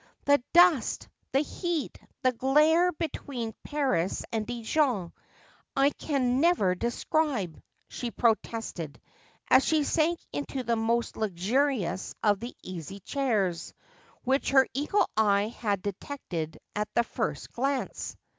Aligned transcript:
'The 0.25 0.41
dust, 0.51 1.07
the 1.31 1.41
heat, 1.41 1.99
the 2.23 2.31
glare 2.31 2.91
between 2.91 3.53
Paris 3.63 4.23
and 4.31 4.47
Dijon 4.47 5.13
I 5.75 5.91
can 5.91 6.39
never 6.41 6.73
describe,' 6.73 7.61
she 7.87 8.09
protested 8.09 8.99
as 9.51 9.63
she 9.63 9.83
sank 9.83 10.19
into 10.33 10.63
the 10.63 10.75
most 10.75 11.17
luxurious 11.17 12.15
of 12.23 12.39
the 12.39 12.55
easy 12.63 12.99
chairs, 13.01 13.75
which 14.23 14.49
her 14.49 14.65
eagle 14.73 15.07
eye 15.15 15.49
had 15.59 15.83
detected 15.83 16.57
at 16.75 16.91
the 16.95 17.03
first 17.03 17.51
glance. 17.51 18.17